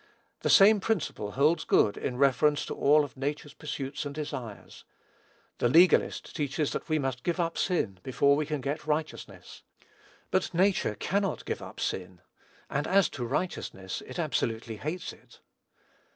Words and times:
The 0.39 0.49
same 0.49 0.79
principle 0.79 1.33
holds 1.33 1.63
good 1.63 1.95
in 1.95 2.17
reference 2.17 2.65
to 2.65 2.73
all 2.73 3.03
of 3.05 3.15
nature's 3.15 3.53
pursuits 3.53 4.03
and 4.03 4.15
desires. 4.15 4.83
The 5.59 5.69
legalist 5.69 6.35
teaches 6.35 6.71
that 6.71 6.89
we 6.89 6.97
must 6.97 7.21
give 7.21 7.39
up 7.39 7.55
sin 7.55 7.99
before 8.01 8.35
we 8.35 8.47
can 8.47 8.61
get 8.61 8.87
righteousness. 8.87 9.61
But 10.31 10.55
nature 10.55 10.95
cannot 10.95 11.45
give 11.45 11.61
up 11.61 11.79
sin; 11.79 12.21
and 12.67 12.87
as 12.87 13.09
to 13.09 13.23
righteousness, 13.25 14.01
it 14.07 14.17
absolutely 14.17 14.77
hates 14.77 15.13
it. 15.13 15.39